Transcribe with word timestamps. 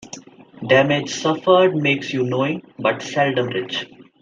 Damage 0.67 1.11
suffered 1.11 1.75
makes 1.75 2.11
you 2.11 2.23
knowing, 2.23 2.63
but 2.79 3.03
seldom 3.03 3.49
rich. 3.49 3.85